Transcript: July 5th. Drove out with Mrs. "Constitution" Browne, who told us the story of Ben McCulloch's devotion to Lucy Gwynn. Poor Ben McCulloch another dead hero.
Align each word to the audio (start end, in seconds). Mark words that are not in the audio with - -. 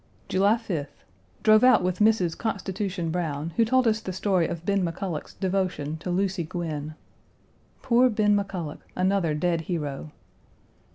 July 0.27 0.55
5th. 0.55 1.03
Drove 1.43 1.63
out 1.63 1.83
with 1.83 1.99
Mrs. 1.99 2.35
"Constitution" 2.35 3.11
Browne, 3.11 3.51
who 3.55 3.63
told 3.63 3.85
us 3.87 4.01
the 4.01 4.11
story 4.11 4.47
of 4.47 4.65
Ben 4.65 4.83
McCulloch's 4.83 5.35
devotion 5.35 5.95
to 5.97 6.09
Lucy 6.09 6.43
Gwynn. 6.43 6.95
Poor 7.83 8.09
Ben 8.09 8.35
McCulloch 8.35 8.79
another 8.95 9.35
dead 9.35 9.61
hero. 9.61 10.11